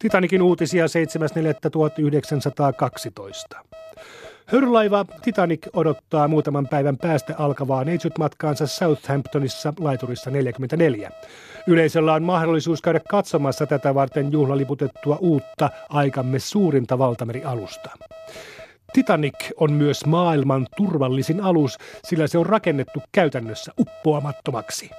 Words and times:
Titanikin 0.00 0.42
uutisia 0.42 0.86
7.4.1912. 0.86 3.64
Hörlaiva 4.46 5.04
Titanic 5.22 5.66
odottaa 5.72 6.28
muutaman 6.28 6.68
päivän 6.68 6.96
päästä 6.96 7.34
alkavaa 7.38 7.84
neitsyt-matkaansa 7.84 8.66
Southamptonissa 8.66 9.72
laiturissa 9.80 10.30
44. 10.30 11.10
Yleisöllä 11.66 12.14
on 12.14 12.22
mahdollisuus 12.22 12.82
käydä 12.82 13.00
katsomassa 13.08 13.66
tätä 13.66 13.94
varten 13.94 14.32
juhlaliputettua 14.32 15.18
uutta 15.20 15.70
aikamme 15.88 16.38
suurinta 16.38 16.98
valtamerialusta. 16.98 17.90
Titanic 18.92 19.50
on 19.56 19.72
myös 19.72 20.06
maailman 20.06 20.66
turvallisin 20.76 21.40
alus, 21.40 21.78
sillä 22.04 22.26
se 22.26 22.38
on 22.38 22.46
rakennettu 22.46 23.02
käytännössä 23.12 23.72
uppoamattomaksi. 23.78 24.90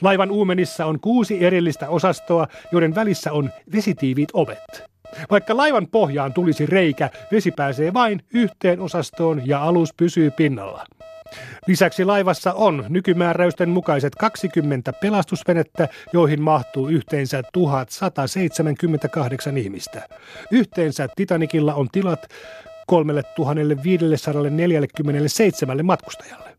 Laivan 0.00 0.30
uumenissa 0.30 0.86
on 0.86 1.00
kuusi 1.00 1.44
erillistä 1.44 1.88
osastoa, 1.88 2.46
joiden 2.72 2.94
välissä 2.94 3.32
on 3.32 3.50
vesitiiviit 3.72 4.28
ovet. 4.32 4.92
Vaikka 5.30 5.56
laivan 5.56 5.86
pohjaan 5.86 6.32
tulisi 6.32 6.66
reikä, 6.66 7.10
vesi 7.32 7.50
pääsee 7.50 7.94
vain 7.94 8.22
yhteen 8.34 8.80
osastoon 8.80 9.42
ja 9.46 9.62
alus 9.62 9.94
pysyy 9.96 10.30
pinnalla. 10.30 10.86
Lisäksi 11.66 12.04
laivassa 12.04 12.52
on 12.52 12.84
nykymääräysten 12.88 13.68
mukaiset 13.68 14.14
20 14.14 14.92
pelastusvenettä, 14.92 15.88
joihin 16.12 16.42
mahtuu 16.42 16.88
yhteensä 16.88 17.42
1178 17.52 19.58
ihmistä. 19.58 20.08
Yhteensä 20.50 21.08
Titanikilla 21.16 21.74
on 21.74 21.88
tilat 21.92 22.26
3547 22.86 25.86
matkustajalle. 25.86 26.51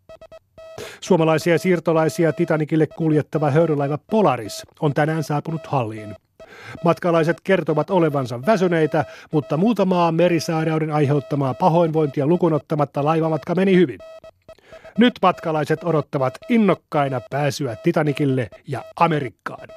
Suomalaisia 1.01 1.57
siirtolaisia 1.57 2.33
Titanikille 2.33 2.87
kuljettava 2.87 3.51
höyrylaiva 3.51 3.97
Polaris 4.11 4.63
on 4.81 4.93
tänään 4.93 5.23
saapunut 5.23 5.67
halliin. 5.67 6.15
Matkalaiset 6.83 7.37
kertovat 7.43 7.89
olevansa 7.89 8.45
väsyneitä, 8.45 9.05
mutta 9.31 9.57
muutamaa 9.57 10.11
merisairauden 10.11 10.91
aiheuttamaa 10.91 11.53
pahoinvointia 11.53 12.27
lukunottamatta 12.27 13.05
laivamatka 13.05 13.55
meni 13.55 13.75
hyvin. 13.75 13.99
Nyt 14.97 15.13
matkalaiset 15.21 15.83
odottavat 15.83 16.37
innokkaina 16.49 17.21
pääsyä 17.29 17.75
Titanikille 17.75 18.49
ja 18.67 18.83
Amerikkaan. 18.95 19.67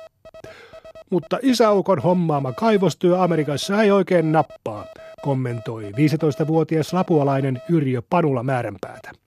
Mutta 1.10 1.38
isäukon 1.42 1.98
hommaama 1.98 2.52
kaivostyö 2.52 3.22
Amerikassa 3.22 3.82
ei 3.82 3.90
oikein 3.90 4.32
nappaa, 4.32 4.84
kommentoi 5.22 5.92
15-vuotias 5.92 6.92
lapualainen 6.92 7.62
Yrjö 7.68 8.02
Panula 8.10 8.42
määränpäätä. 8.42 9.25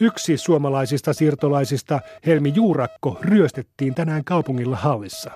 Yksi 0.00 0.36
suomalaisista 0.36 1.12
siirtolaisista, 1.12 2.00
Helmi 2.26 2.52
Juurakko, 2.54 3.18
ryöstettiin 3.22 3.94
tänään 3.94 4.24
kaupungilla 4.24 4.76
hallissa. 4.76 5.30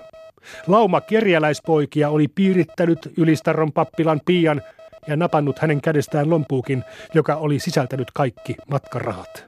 Lauma 0.67 1.01
kerjäläispoikia 1.01 2.09
oli 2.09 2.27
piirittänyt 2.27 2.99
Ylistarron 3.17 3.71
pappilan 3.71 4.21
pian 4.25 4.61
ja 5.07 5.15
napannut 5.15 5.59
hänen 5.59 5.81
kädestään 5.81 6.29
lompuukin, 6.29 6.83
joka 7.13 7.35
oli 7.35 7.59
sisältänyt 7.59 8.11
kaikki 8.11 8.55
matkarahat. 8.71 9.45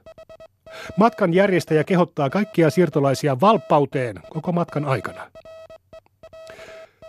Matkan 0.97 1.33
järjestäjä 1.33 1.83
kehottaa 1.83 2.29
kaikkia 2.29 2.69
siirtolaisia 2.69 3.41
valppauteen 3.41 4.16
koko 4.29 4.52
matkan 4.52 4.85
aikana. 4.85 5.31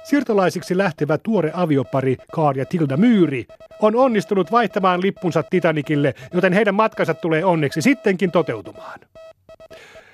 Siirtolaisiksi 0.06 0.78
lähtevä 0.78 1.18
tuore 1.18 1.50
aviopari 1.54 2.16
Kaar 2.32 2.58
ja 2.58 2.64
Tilda 2.64 2.96
Myyri 2.96 3.46
on 3.80 3.96
onnistunut 3.96 4.52
vaihtamaan 4.52 5.02
lippunsa 5.02 5.42
Titanikille, 5.42 6.14
joten 6.34 6.52
heidän 6.52 6.74
matkansa 6.74 7.14
tulee 7.14 7.44
onneksi 7.44 7.82
sittenkin 7.82 8.30
toteutumaan. 8.30 9.00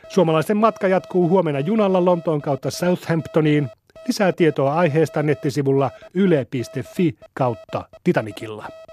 Suomalaisten 0.09 0.57
matka 0.57 0.89
jatkuu 0.89 1.29
huomenna 1.29 1.61
junalla 1.61 2.05
Lontoon 2.05 2.43
kautta 2.43 2.71
Southamptoniin. 2.71 3.69
Lisää 4.07 4.33
tietoa 4.33 4.75
aiheesta 4.75 5.23
nettisivulla 5.23 5.91
yle.fi 6.15 7.17
kautta 7.35 7.85
Titanikilla. 8.05 8.83